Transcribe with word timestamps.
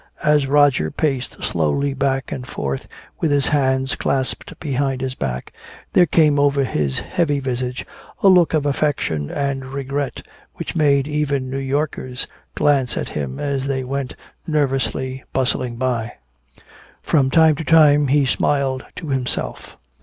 As 0.23 0.47
Roger 0.47 0.89
paced 0.89 1.43
slowly 1.43 1.93
back 1.93 2.31
and 2.31 2.47
forth 2.47 2.87
with 3.19 3.29
his 3.29 3.49
hands 3.49 3.93
clasped 3.93 4.59
behind 4.59 4.99
his 4.99 5.13
back, 5.13 5.53
there 5.93 6.07
came 6.07 6.39
over 6.39 6.63
his 6.63 6.97
heavy 6.97 7.39
visage 7.39 7.85
a 8.23 8.27
look 8.27 8.55
of 8.55 8.65
affection 8.65 9.29
and 9.29 9.63
regret 9.63 10.25
which 10.55 10.75
made 10.75 11.07
even 11.07 11.51
New 11.51 11.59
Yorkers 11.59 12.25
glance 12.55 12.97
at 12.97 13.09
him 13.09 13.39
as 13.39 13.67
they 13.67 13.83
went 13.83 14.15
nervously 14.47 15.23
bustling 15.33 15.75
by. 15.75 16.13
From 17.03 17.29
time 17.29 17.53
to 17.57 17.63
time 17.63 18.07
he 18.07 18.25
smiled 18.25 18.83
to 18.95 19.09
himself. 19.09 19.77